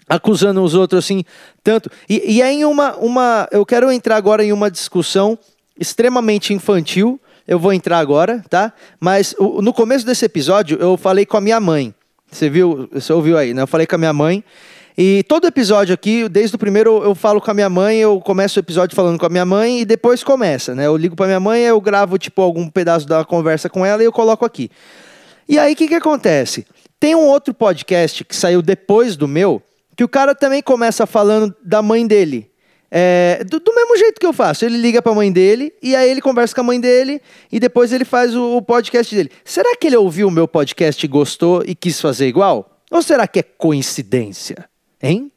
acusando 0.09 0.61
os 0.63 0.73
outros 0.73 1.05
assim, 1.05 1.23
tanto. 1.63 1.89
E, 2.09 2.37
e 2.37 2.41
é 2.41 2.51
em 2.51 2.65
uma, 2.65 2.95
uma. 2.97 3.47
Eu 3.51 3.65
quero 3.65 3.91
entrar 3.91 4.15
agora 4.15 4.43
em 4.43 4.51
uma 4.51 4.71
discussão 4.71 5.37
extremamente 5.79 6.53
infantil. 6.53 7.19
Eu 7.47 7.59
vou 7.59 7.73
entrar 7.73 7.99
agora, 7.99 8.43
tá? 8.49 8.71
Mas 8.99 9.35
o- 9.37 9.61
no 9.61 9.73
começo 9.73 10.05
desse 10.05 10.23
episódio 10.25 10.77
eu 10.79 10.95
falei 10.97 11.25
com 11.25 11.37
a 11.37 11.41
minha 11.41 11.59
mãe. 11.59 11.93
Você 12.31 12.49
viu? 12.49 12.87
Você 12.91 13.11
ouviu 13.11 13.37
aí, 13.37 13.53
né? 13.53 13.61
Eu 13.61 13.67
falei 13.67 13.85
com 13.85 13.95
a 13.95 13.97
minha 13.97 14.13
mãe. 14.13 14.43
E 14.97 15.23
todo 15.23 15.47
episódio 15.47 15.93
aqui, 15.93 16.27
desde 16.27 16.55
o 16.55 16.59
primeiro 16.59 17.01
eu 17.03 17.15
falo 17.15 17.39
com 17.39 17.49
a 17.49 17.53
minha 17.53 17.69
mãe, 17.69 17.97
eu 17.97 18.19
começo 18.19 18.59
o 18.59 18.61
episódio 18.61 18.95
falando 18.95 19.17
com 19.17 19.25
a 19.25 19.29
minha 19.29 19.45
mãe 19.45 19.81
e 19.81 19.85
depois 19.85 20.23
começa, 20.23 20.75
né? 20.75 20.85
Eu 20.85 20.97
ligo 20.97 21.15
pra 21.15 21.25
minha 21.25 21.39
mãe, 21.39 21.63
eu 21.63 21.79
gravo 21.79 22.17
tipo 22.17 22.41
algum 22.41 22.67
pedaço 22.67 23.07
da 23.07 23.23
conversa 23.23 23.69
com 23.69 23.85
ela 23.85 24.01
e 24.01 24.05
eu 24.05 24.11
coloco 24.11 24.45
aqui. 24.45 24.69
E 25.47 25.57
aí, 25.57 25.73
o 25.73 25.75
que, 25.75 25.87
que 25.87 25.95
acontece? 25.95 26.65
Tem 26.99 27.15
um 27.15 27.25
outro 27.25 27.53
podcast 27.53 28.23
que 28.23 28.35
saiu 28.35 28.61
depois 28.61 29.15
do 29.15 29.27
meu, 29.27 29.61
que 29.95 30.03
o 30.03 30.09
cara 30.09 30.35
também 30.35 30.61
começa 30.61 31.05
falando 31.05 31.55
da 31.63 31.81
mãe 31.81 32.05
dele. 32.05 32.50
É, 32.93 33.41
do, 33.45 33.61
do 33.61 33.73
mesmo 33.73 33.95
jeito 33.95 34.19
que 34.19 34.25
eu 34.25 34.33
faço. 34.33 34.65
Ele 34.65 34.77
liga 34.77 35.01
pra 35.01 35.13
mãe 35.13 35.31
dele, 35.31 35.73
e 35.81 35.95
aí 35.95 36.11
ele 36.11 36.21
conversa 36.21 36.53
com 36.53 36.59
a 36.61 36.65
mãe 36.65 36.79
dele, 36.79 37.21
e 37.49 37.59
depois 37.59 37.93
ele 37.93 38.03
faz 38.03 38.35
o, 38.35 38.57
o 38.57 38.61
podcast 38.61 39.15
dele. 39.15 39.31
Será 39.45 39.75
que 39.77 39.87
ele 39.87 39.95
ouviu 39.95 40.27
o 40.27 40.31
meu 40.31 40.47
podcast 40.47 41.03
e 41.03 41.07
gostou 41.07 41.63
e 41.65 41.73
quis 41.73 42.01
fazer 42.01 42.27
igual? 42.27 42.81
Ou 42.91 43.01
será 43.01 43.25
que 43.27 43.39
é 43.39 43.43
coincidência? 43.43 44.69
Hein? 45.01 45.31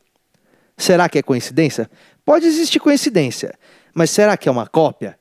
Será 0.76 1.08
que 1.08 1.18
é 1.18 1.22
coincidência? 1.22 1.88
Pode 2.24 2.46
existir 2.46 2.80
coincidência, 2.80 3.54
mas 3.94 4.10
será 4.10 4.36
que 4.36 4.48
é 4.48 4.52
uma 4.52 4.66
cópia? 4.66 5.16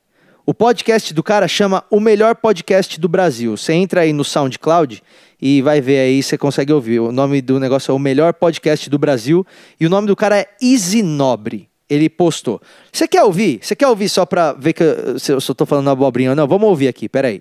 O 0.45 0.53
podcast 0.53 1.13
do 1.13 1.23
cara 1.23 1.47
chama 1.47 1.85
O 1.89 1.99
Melhor 1.99 2.35
Podcast 2.35 2.99
do 2.99 3.07
Brasil. 3.07 3.55
Você 3.55 3.71
entra 3.71 4.01
aí 4.01 4.11
no 4.11 4.25
SoundCloud 4.25 5.01
e 5.41 5.61
vai 5.61 5.79
ver 5.79 5.99
aí, 5.99 6.23
você 6.23 6.37
consegue 6.37 6.73
ouvir. 6.73 6.99
O 6.99 7.11
nome 7.11 7.41
do 7.41 7.59
negócio 7.59 7.91
é 7.91 7.93
O 7.93 7.99
Melhor 7.99 8.33
Podcast 8.33 8.89
do 8.89 8.97
Brasil 8.97 9.45
e 9.79 9.85
o 9.85 9.89
nome 9.89 10.07
do 10.07 10.15
cara 10.15 10.39
é 10.39 10.49
Easy 10.61 11.01
Nobre. 11.01 11.69
Ele 11.93 12.09
postou. 12.09 12.59
Você 12.91 13.07
quer 13.07 13.21
ouvir? 13.21 13.59
Você 13.61 13.75
quer 13.75 13.87
ouvir 13.87 14.09
só 14.09 14.25
pra 14.25 14.51
ver 14.53 14.73
que 14.73 14.81
eu, 14.81 15.19
se 15.19 15.31
eu 15.31 15.39
tô 15.53 15.63
falando 15.63 15.91
abobrinha 15.91 16.31
ou 16.31 16.35
não? 16.35 16.47
Vamos 16.47 16.67
ouvir 16.67 16.87
aqui, 16.87 17.07
peraí. 17.07 17.39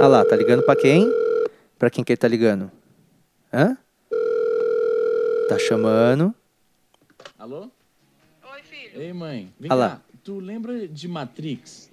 Ah 0.00 0.08
lá, 0.08 0.24
tá 0.24 0.34
ligando 0.34 0.64
pra 0.64 0.74
quem? 0.74 1.08
Pra 1.78 1.88
quem 1.88 2.02
que 2.02 2.10
ele 2.12 2.16
tá 2.16 2.26
ligando? 2.26 2.68
Hã? 3.52 3.76
Tá 5.48 5.56
chamando. 5.56 6.34
Alô? 7.38 7.70
Oi, 8.52 8.62
filho. 8.64 9.00
Ei, 9.00 9.12
mãe. 9.12 9.52
Vem 9.60 9.70
Ah 9.70 9.74
lá. 9.74 9.88
cá. 9.90 10.00
Tu 10.24 10.40
lembra 10.40 10.88
de 10.88 11.06
Matrix? 11.06 11.90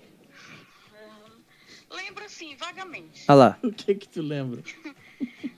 Lembro 1.92 2.24
assim, 2.26 2.56
vagamente. 2.56 3.24
Ah 3.28 3.34
lá. 3.36 3.58
O 3.64 3.72
que 3.72 3.94
que 3.94 4.10
tu 4.10 4.24
lembra? 4.24 4.62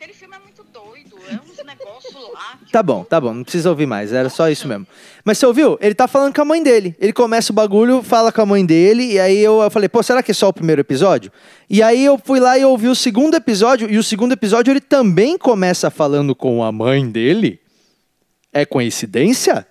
Aquele 0.00 0.14
filme 0.14 0.34
é 0.34 0.38
muito 0.38 0.64
doido. 0.72 1.18
É 1.28 1.34
uns 1.34 1.58
negócios 1.62 2.14
lá. 2.32 2.58
Tá 2.72 2.82
bom, 2.82 3.04
tá 3.04 3.20
bom, 3.20 3.34
não 3.34 3.42
precisa 3.42 3.68
ouvir 3.68 3.84
mais, 3.84 4.14
era 4.14 4.30
só 4.30 4.48
isso 4.48 4.66
mesmo. 4.66 4.86
Mas 5.22 5.36
você 5.36 5.44
ouviu? 5.44 5.76
Ele 5.78 5.94
tá 5.94 6.08
falando 6.08 6.34
com 6.34 6.40
a 6.40 6.44
mãe 6.46 6.62
dele. 6.62 6.96
Ele 6.98 7.12
começa 7.12 7.52
o 7.52 7.54
bagulho, 7.54 8.02
fala 8.02 8.32
com 8.32 8.40
a 8.40 8.46
mãe 8.46 8.64
dele, 8.64 9.12
e 9.12 9.20
aí 9.20 9.36
eu, 9.38 9.60
eu 9.60 9.70
falei, 9.70 9.90
pô, 9.90 10.02
será 10.02 10.22
que 10.22 10.30
é 10.30 10.34
só 10.34 10.48
o 10.48 10.54
primeiro 10.54 10.80
episódio? 10.80 11.30
E 11.68 11.82
aí 11.82 12.02
eu 12.02 12.16
fui 12.16 12.40
lá 12.40 12.56
e 12.56 12.64
ouvi 12.64 12.88
o 12.88 12.94
segundo 12.94 13.34
episódio, 13.34 13.90
e 13.90 13.98
o 13.98 14.02
segundo 14.02 14.32
episódio 14.32 14.70
ele 14.70 14.80
também 14.80 15.36
começa 15.36 15.90
falando 15.90 16.34
com 16.34 16.64
a 16.64 16.72
mãe 16.72 17.06
dele. 17.06 17.60
É 18.54 18.64
coincidência? 18.64 19.66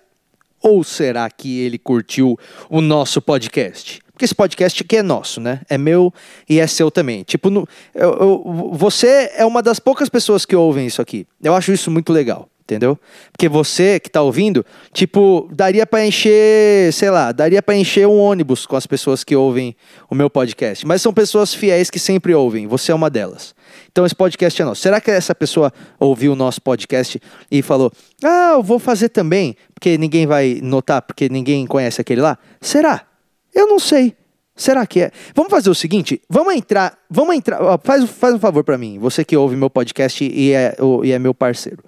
Ou 0.62 0.84
será 0.84 1.28
que 1.28 1.58
ele 1.58 1.76
curtiu 1.76 2.38
o 2.68 2.80
nosso 2.80 3.20
podcast? 3.20 4.00
Porque 4.20 4.26
esse 4.26 4.34
podcast 4.34 4.82
aqui 4.82 4.98
é 4.98 5.02
nosso, 5.02 5.40
né? 5.40 5.62
É 5.66 5.78
meu 5.78 6.12
e 6.46 6.60
é 6.60 6.66
seu 6.66 6.90
também. 6.90 7.22
Tipo, 7.22 7.48
no- 7.48 7.66
eu- 7.94 8.12
eu- 8.20 8.70
você 8.74 9.30
é 9.34 9.46
uma 9.46 9.62
das 9.62 9.80
poucas 9.80 10.10
pessoas 10.10 10.44
que 10.44 10.54
ouvem 10.54 10.86
isso 10.86 11.00
aqui. 11.00 11.26
Eu 11.42 11.54
acho 11.54 11.72
isso 11.72 11.90
muito 11.90 12.12
legal, 12.12 12.46
entendeu? 12.60 12.98
Porque 13.32 13.48
você 13.48 13.98
que 13.98 14.10
tá 14.10 14.20
ouvindo, 14.20 14.62
tipo, 14.92 15.48
daria 15.50 15.86
pra 15.86 16.04
encher, 16.04 16.92
sei 16.92 17.08
lá, 17.08 17.32
daria 17.32 17.62
pra 17.62 17.74
encher 17.74 18.06
um 18.06 18.18
ônibus 18.20 18.66
com 18.66 18.76
as 18.76 18.86
pessoas 18.86 19.24
que 19.24 19.34
ouvem 19.34 19.74
o 20.10 20.14
meu 20.14 20.28
podcast. 20.28 20.86
Mas 20.86 21.00
são 21.00 21.14
pessoas 21.14 21.54
fiéis 21.54 21.88
que 21.88 21.98
sempre 21.98 22.34
ouvem. 22.34 22.66
Você 22.66 22.92
é 22.92 22.94
uma 22.94 23.08
delas. 23.08 23.54
Então 23.90 24.04
esse 24.04 24.14
podcast 24.14 24.60
é 24.60 24.66
nosso. 24.66 24.82
Será 24.82 25.00
que 25.00 25.10
essa 25.10 25.34
pessoa 25.34 25.72
ouviu 25.98 26.32
o 26.32 26.36
nosso 26.36 26.60
podcast 26.60 27.18
e 27.50 27.62
falou: 27.62 27.90
Ah, 28.22 28.50
eu 28.52 28.62
vou 28.62 28.78
fazer 28.78 29.08
também, 29.08 29.56
porque 29.72 29.96
ninguém 29.96 30.26
vai 30.26 30.60
notar, 30.62 31.00
porque 31.00 31.26
ninguém 31.30 31.66
conhece 31.66 32.02
aquele 32.02 32.20
lá? 32.20 32.36
Será? 32.60 33.06
Eu 33.54 33.66
não 33.66 33.78
sei. 33.78 34.14
Será 34.56 34.86
que 34.86 35.00
é? 35.00 35.10
Vamos 35.34 35.50
fazer 35.50 35.70
o 35.70 35.74
seguinte, 35.74 36.20
vamos 36.28 36.54
entrar, 36.54 36.98
vamos 37.08 37.34
entrar, 37.34 37.62
ó, 37.62 37.78
faz, 37.82 38.04
faz 38.10 38.34
um 38.34 38.38
favor 38.38 38.62
pra 38.62 38.76
mim, 38.76 38.98
você 38.98 39.24
que 39.24 39.34
ouve 39.34 39.56
meu 39.56 39.70
podcast 39.70 40.22
e 40.22 40.52
é, 40.52 40.76
o- 40.78 41.02
e 41.02 41.12
é 41.12 41.18
meu 41.18 41.32
parceiro. 41.32 41.82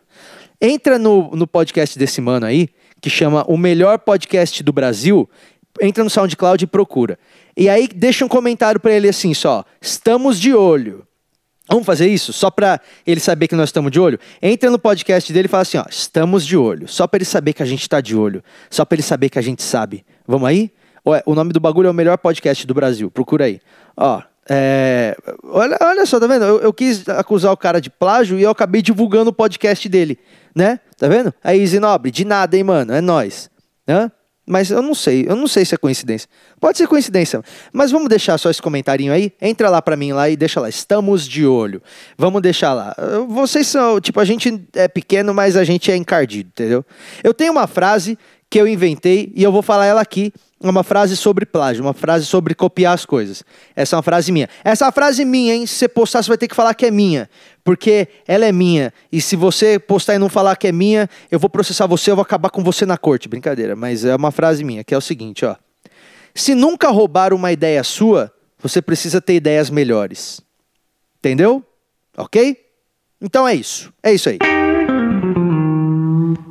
Entra 0.60 0.98
no, 0.98 1.30
no 1.32 1.46
podcast 1.46 1.98
desse 1.98 2.20
mano 2.22 2.46
aí, 2.46 2.68
que 3.00 3.10
chama 3.10 3.44
O 3.46 3.58
Melhor 3.58 3.98
Podcast 3.98 4.62
do 4.62 4.72
Brasil. 4.72 5.28
Entra 5.82 6.04
no 6.04 6.08
SoundCloud 6.08 6.64
e 6.64 6.66
procura. 6.66 7.18
E 7.56 7.68
aí 7.68 7.88
deixa 7.88 8.24
um 8.24 8.28
comentário 8.28 8.78
pra 8.80 8.92
ele 8.92 9.08
assim 9.08 9.34
só. 9.34 9.64
Estamos 9.80 10.38
de 10.40 10.54
olho. 10.54 11.04
Vamos 11.68 11.84
fazer 11.84 12.06
isso? 12.08 12.32
Só 12.32 12.50
pra 12.50 12.80
ele 13.06 13.18
saber 13.20 13.48
que 13.48 13.56
nós 13.56 13.68
estamos 13.70 13.90
de 13.90 13.98
olho? 13.98 14.18
Entra 14.40 14.70
no 14.70 14.78
podcast 14.78 15.32
dele 15.32 15.46
e 15.46 15.48
fala 15.48 15.62
assim, 15.62 15.78
ó, 15.78 15.84
estamos 15.90 16.46
de 16.46 16.56
olho. 16.56 16.86
Só 16.86 17.06
pra 17.06 17.18
ele 17.18 17.24
saber 17.24 17.52
que 17.54 17.62
a 17.62 17.66
gente 17.66 17.88
tá 17.88 18.00
de 18.00 18.14
olho. 18.16 18.42
Só 18.70 18.84
pra 18.84 18.94
ele 18.94 19.02
saber 19.02 19.28
que 19.30 19.38
a 19.38 19.42
gente 19.42 19.62
sabe. 19.62 20.04
Vamos 20.26 20.48
aí? 20.48 20.70
Ué, 21.06 21.22
O 21.26 21.34
nome 21.34 21.52
do 21.52 21.60
bagulho 21.60 21.88
é 21.88 21.90
o 21.90 21.94
melhor 21.94 22.16
podcast 22.18 22.66
do 22.66 22.74
Brasil. 22.74 23.10
Procura 23.10 23.46
aí. 23.46 23.60
Ó, 23.96 24.22
é, 24.48 25.16
olha, 25.44 25.78
olha 25.80 26.06
só, 26.06 26.18
tá 26.18 26.26
vendo? 26.26 26.44
Eu, 26.44 26.60
eu 26.60 26.72
quis 26.72 27.08
acusar 27.08 27.52
o 27.52 27.56
cara 27.56 27.80
de 27.80 27.90
plágio 27.90 28.38
e 28.38 28.42
eu 28.42 28.50
acabei 28.50 28.82
divulgando 28.82 29.30
o 29.30 29.32
podcast 29.32 29.88
dele, 29.88 30.18
né? 30.54 30.80
Tá 30.96 31.08
vendo? 31.08 31.32
Aí, 31.42 31.60
Easy 31.60 31.78
Nobre, 31.78 32.10
de 32.10 32.24
nada, 32.24 32.56
hein, 32.56 32.64
mano? 32.64 32.92
É 32.92 33.00
nóis. 33.00 33.50
Hã? 33.88 34.10
Mas 34.44 34.72
eu 34.72 34.82
não 34.82 34.94
sei, 34.94 35.24
eu 35.28 35.36
não 35.36 35.46
sei 35.46 35.64
se 35.64 35.72
é 35.74 35.78
coincidência. 35.78 36.28
Pode 36.60 36.76
ser 36.76 36.88
coincidência, 36.88 37.40
mas 37.72 37.92
vamos 37.92 38.08
deixar 38.08 38.36
só 38.38 38.50
esse 38.50 38.60
comentarinho 38.60 39.12
aí. 39.12 39.32
Entra 39.40 39.70
lá 39.70 39.80
pra 39.80 39.96
mim 39.96 40.12
lá 40.12 40.28
e 40.28 40.36
deixa 40.36 40.60
lá. 40.60 40.68
Estamos 40.68 41.28
de 41.28 41.46
olho. 41.46 41.80
Vamos 42.18 42.42
deixar 42.42 42.74
lá. 42.74 42.94
Vocês 43.28 43.68
são, 43.68 44.00
tipo, 44.00 44.18
a 44.18 44.24
gente 44.24 44.60
é 44.74 44.88
pequeno, 44.88 45.32
mas 45.32 45.56
a 45.56 45.62
gente 45.62 45.92
é 45.92 45.96
encardido, 45.96 46.48
entendeu? 46.48 46.84
Eu 47.22 47.32
tenho 47.32 47.52
uma 47.52 47.68
frase 47.68 48.18
que 48.50 48.60
eu 48.60 48.66
inventei 48.66 49.32
e 49.34 49.44
eu 49.44 49.52
vou 49.52 49.62
falar 49.62 49.86
ela 49.86 50.00
aqui. 50.00 50.32
Uma 50.62 50.84
frase 50.84 51.16
sobre 51.16 51.44
plágio, 51.44 51.82
uma 51.82 51.92
frase 51.92 52.24
sobre 52.24 52.54
copiar 52.54 52.94
as 52.94 53.04
coisas. 53.04 53.42
Essa 53.74 53.94
é 53.94 53.96
uma 53.96 54.02
frase 54.02 54.30
minha. 54.30 54.48
Essa 54.62 54.84
é 54.84 54.86
uma 54.86 54.92
frase 54.92 55.24
minha, 55.24 55.54
hein? 55.54 55.66
Se 55.66 55.74
você 55.74 55.88
postar, 55.88 56.22
você 56.22 56.28
vai 56.28 56.38
ter 56.38 56.46
que 56.46 56.54
falar 56.54 56.72
que 56.74 56.86
é 56.86 56.90
minha. 56.90 57.28
Porque 57.64 58.06
ela 58.28 58.46
é 58.46 58.52
minha. 58.52 58.92
E 59.10 59.20
se 59.20 59.34
você 59.34 59.78
postar 59.78 60.14
e 60.14 60.18
não 60.18 60.28
falar 60.28 60.54
que 60.54 60.68
é 60.68 60.72
minha, 60.72 61.10
eu 61.30 61.38
vou 61.38 61.50
processar 61.50 61.86
você, 61.86 62.12
eu 62.12 62.14
vou 62.14 62.22
acabar 62.22 62.50
com 62.50 62.62
você 62.62 62.86
na 62.86 62.96
corte. 62.96 63.28
Brincadeira, 63.28 63.74
mas 63.74 64.04
é 64.04 64.14
uma 64.14 64.30
frase 64.30 64.62
minha, 64.62 64.84
que 64.84 64.94
é 64.94 64.96
o 64.96 65.00
seguinte, 65.00 65.44
ó. 65.44 65.56
Se 66.34 66.54
nunca 66.54 66.88
roubar 66.90 67.34
uma 67.34 67.50
ideia 67.50 67.82
sua, 67.82 68.32
você 68.58 68.80
precisa 68.80 69.20
ter 69.20 69.34
ideias 69.34 69.68
melhores. 69.68 70.40
Entendeu? 71.18 71.64
Ok? 72.16 72.56
Então 73.20 73.46
é 73.46 73.54
isso. 73.54 73.92
É 74.02 74.12
isso 74.12 74.28
aí. 74.28 74.38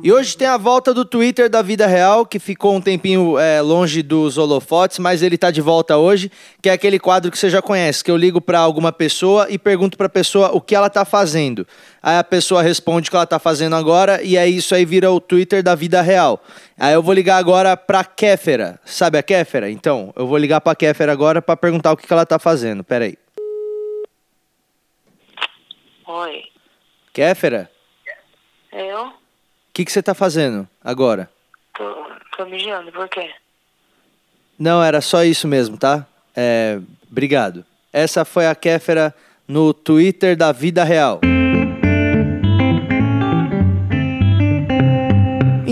E 0.04 0.12
hoje 0.12 0.36
tem 0.36 0.48
a 0.48 0.56
volta 0.56 0.92
do 0.92 1.04
Twitter 1.04 1.48
da 1.48 1.62
vida 1.62 1.86
real, 1.86 2.26
que 2.26 2.40
ficou 2.40 2.74
um 2.74 2.80
tempinho 2.80 3.38
é, 3.38 3.60
longe 3.60 4.02
dos 4.02 4.36
holofotes, 4.36 4.98
mas 4.98 5.22
ele 5.22 5.38
tá 5.38 5.48
de 5.52 5.60
volta 5.60 5.96
hoje, 5.96 6.28
que 6.60 6.68
é 6.68 6.72
aquele 6.72 6.98
quadro 6.98 7.30
que 7.30 7.38
você 7.38 7.48
já 7.48 7.62
conhece, 7.62 8.02
que 8.02 8.10
eu 8.10 8.16
ligo 8.16 8.40
para 8.40 8.58
alguma 8.58 8.90
pessoa 8.90 9.46
e 9.48 9.56
pergunto 9.56 9.96
para 9.96 10.06
a 10.06 10.10
pessoa 10.10 10.50
o 10.50 10.60
que 10.60 10.74
ela 10.74 10.90
tá 10.90 11.04
fazendo. 11.04 11.64
Aí 12.02 12.18
a 12.18 12.24
pessoa 12.24 12.62
responde 12.62 13.06
o 13.06 13.10
que 13.12 13.16
ela 13.16 13.28
tá 13.28 13.38
fazendo 13.38 13.76
agora 13.76 14.20
e 14.24 14.36
aí 14.36 14.56
isso 14.56 14.74
aí 14.74 14.84
vira 14.84 15.08
o 15.08 15.20
Twitter 15.20 15.62
da 15.62 15.76
vida 15.76 16.02
real. 16.02 16.42
Aí 16.76 16.94
eu 16.94 17.02
vou 17.02 17.14
ligar 17.14 17.36
agora 17.36 17.76
pra 17.76 18.02
Kéfera. 18.02 18.80
Sabe 18.84 19.18
a 19.18 19.22
Kéfera? 19.22 19.70
Então, 19.70 20.12
eu 20.16 20.26
vou 20.26 20.36
ligar 20.36 20.60
pra 20.60 20.74
Kéfera 20.74 21.12
agora 21.12 21.40
para 21.40 21.56
perguntar 21.56 21.92
o 21.92 21.96
que, 21.96 22.08
que 22.08 22.12
ela 22.12 22.26
tá 22.26 22.40
fazendo. 22.40 22.82
Pera 22.82 23.04
aí. 23.04 23.16
Oi. 26.08 26.42
Kéfera, 27.12 27.70
Eu? 28.72 29.21
O 29.72 29.74
que, 29.74 29.86
que 29.86 29.90
você 29.90 30.02
tá 30.02 30.12
fazendo 30.12 30.68
agora? 30.84 31.30
Tô, 31.74 32.06
tô 32.36 32.44
mijando, 32.44 32.92
por 32.92 33.08
quê? 33.08 33.30
Não, 34.58 34.84
era 34.84 35.00
só 35.00 35.24
isso 35.24 35.48
mesmo, 35.48 35.78
tá? 35.78 36.06
É, 36.36 36.78
obrigado. 37.10 37.64
Essa 37.90 38.22
foi 38.22 38.46
a 38.46 38.54
Kéfera 38.54 39.14
no 39.48 39.72
Twitter 39.72 40.36
da 40.36 40.52
vida 40.52 40.84
real. 40.84 41.20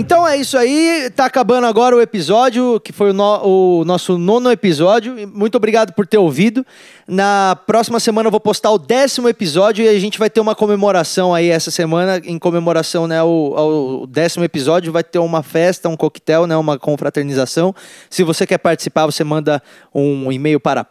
Então 0.01 0.27
é 0.27 0.35
isso 0.35 0.57
aí, 0.57 1.11
tá 1.15 1.25
acabando 1.25 1.67
agora 1.67 1.95
o 1.95 2.01
episódio, 2.01 2.79
que 2.79 2.91
foi 2.91 3.11
o, 3.11 3.13
no- 3.13 3.81
o 3.81 3.85
nosso 3.85 4.17
nono 4.17 4.51
episódio. 4.51 5.15
Muito 5.31 5.53
obrigado 5.57 5.93
por 5.93 6.07
ter 6.07 6.17
ouvido. 6.17 6.65
Na 7.07 7.55
próxima 7.67 7.99
semana 7.99 8.25
eu 8.25 8.31
vou 8.31 8.39
postar 8.39 8.71
o 8.71 8.79
décimo 8.79 9.29
episódio 9.29 9.85
e 9.85 9.87
a 9.87 9.99
gente 9.99 10.17
vai 10.17 10.27
ter 10.27 10.39
uma 10.39 10.55
comemoração 10.55 11.35
aí 11.35 11.49
essa 11.49 11.69
semana, 11.69 12.19
em 12.25 12.39
comemoração 12.39 13.05
né, 13.05 13.19
ao, 13.19 13.55
ao 13.55 14.07
décimo 14.07 14.43
episódio. 14.43 14.91
Vai 14.91 15.03
ter 15.03 15.19
uma 15.19 15.43
festa, 15.43 15.87
um 15.87 15.95
coquetel, 15.95 16.47
né, 16.47 16.57
uma 16.57 16.79
confraternização. 16.79 17.71
Se 18.09 18.23
você 18.23 18.47
quer 18.47 18.57
participar, 18.57 19.05
você 19.05 19.23
manda 19.23 19.61
um 19.93 20.31
e-mail 20.31 20.59
para 20.59 20.83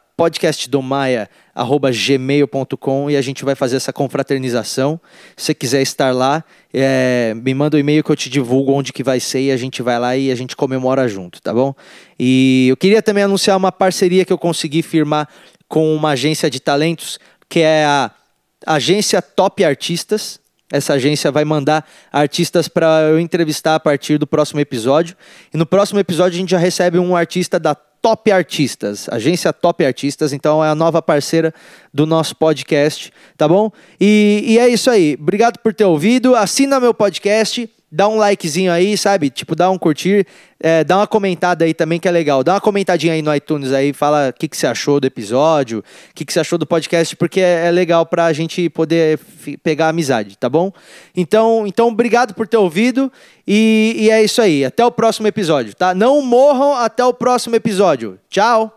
podcastdomaia.gmail.com 1.61 3.11
e 3.11 3.17
a 3.17 3.23
gente 3.23 3.45
vai 3.45 3.55
fazer 3.55 3.77
essa 3.77 3.93
confraternização. 3.93 5.01
Se 5.37 5.47
você 5.47 5.55
quiser 5.55 5.83
estar 5.83 6.15
lá, 6.15 6.43
é, 6.73 7.35
me 7.35 7.53
manda 7.55 7.77
um 7.77 7.81
e-mail 7.81 8.03
que 8.03 8.11
eu 8.11 8.17
te 8.17 8.31
divulgo 8.31 8.73
onde 8.73 8.93
que 8.93 9.03
vai 9.03 9.21
ser 9.21 9.41
e 9.41 9.53
a 9.53 9.57
gente 9.57 9.83
vai 9.83 9.99
lá 9.99 10.17
e 10.17 10.31
a 10.31 10.35
gente 10.35 10.57
comemora 10.57 11.07
junto, 11.09 11.41
tá 11.41 11.53
bom? 11.53 11.75
E 12.19 12.69
eu 12.69 12.77
queria 12.77 13.03
também 13.03 13.25
anunciar 13.25 13.57
uma 13.57 13.73
parceria 13.73 14.25
que 14.25 14.33
eu 14.33 14.39
consegui 14.39 14.83
firmar 14.83 15.29
com 15.69 15.95
uma 15.95 16.11
agência 16.11 16.51
de 16.51 16.61
talentos, 16.61 17.19
que 17.49 17.61
é 17.61 17.85
a 17.85 18.11
Agência 18.67 19.21
Top 19.23 19.63
Artistas. 19.65 20.41
Essa 20.73 20.95
agência 20.95 21.33
vai 21.33 21.45
mandar 21.45 21.85
artistas 22.13 22.69
para 22.69 23.09
eu 23.11 23.19
entrevistar 23.19 23.75
a 23.75 23.81
partir 23.81 24.19
do 24.19 24.27
próximo 24.27 24.61
episódio. 24.61 25.17
E 25.53 25.57
no 25.57 25.67
próximo 25.67 25.99
episódio 25.99 26.37
a 26.37 26.41
gente 26.41 26.51
já 26.51 26.59
recebe 26.59 26.97
um 26.99 27.17
artista 27.17 27.59
da 27.59 27.75
Top 28.03 28.31
Artistas, 28.31 29.09
agência 29.11 29.53
Top 29.53 29.85
Artistas, 29.85 30.33
então 30.33 30.65
é 30.65 30.69
a 30.69 30.75
nova 30.75 31.03
parceira 31.03 31.53
do 31.93 32.07
nosso 32.07 32.35
podcast, 32.35 33.13
tá 33.37 33.47
bom? 33.47 33.71
E, 34.01 34.43
e 34.47 34.59
é 34.59 34.69
isso 34.69 34.91
aí. 34.91 35.17
Obrigado 35.21 35.59
por 35.59 35.75
ter 35.75 35.85
ouvido. 35.85 36.35
Assina 36.35 36.81
meu 36.81 36.95
podcast, 36.95 37.69
dá 37.91 38.09
um 38.09 38.17
likezinho 38.17 38.73
aí, 38.73 38.97
sabe? 38.97 39.31
Tipo, 39.31 39.57
dá 39.57 39.71
um 39.71 39.77
curtir, 39.77 40.27
é, 40.63 40.85
dá 40.85 40.99
uma 40.99 41.07
comentada 41.07 41.65
aí 41.65 41.75
também 41.75 41.99
que 41.99 42.07
é 42.07 42.11
legal. 42.11 42.45
Dá 42.45 42.55
uma 42.55 42.61
comentadinha 42.61 43.13
aí 43.15 43.23
no 43.23 43.35
iTunes 43.35 43.73
aí, 43.73 43.93
fala 43.93 44.29
o 44.29 44.33
que, 44.33 44.47
que 44.47 44.57
você 44.57 44.67
achou 44.67 45.01
do 45.01 45.07
episódio, 45.07 45.81
o 45.81 46.15
que, 46.15 46.25
que 46.25 46.33
você 46.33 46.41
achou 46.41 46.59
do 46.59 46.67
podcast, 46.67 47.17
porque 47.17 47.41
é, 47.41 47.67
é 47.67 47.71
legal 47.71 48.07
pra 48.07 48.33
gente 48.33 48.69
poder 48.69 49.19
pegar 49.63 49.89
amizade, 49.89 50.37
tá 50.39 50.49
bom? 50.49 50.73
Então, 51.17 51.67
então 51.67 51.89
obrigado 51.89 52.35
por 52.35 52.47
ter 52.47 52.57
ouvido 52.57 53.11
e, 53.47 53.95
e 53.99 54.11
é 54.11 54.23
isso 54.23 54.41
aí. 54.41 54.65
Até 54.65 54.85
o 54.85 54.91
próximo 54.91 55.27
episódio, 55.27 55.75
tá? 55.75 55.95
Não 55.95 56.23
morram 56.23 56.75
até 56.75 57.05
o 57.05 57.13
próximo 57.13 57.57
episódio. 57.57 58.19
Tchau! 58.29 58.77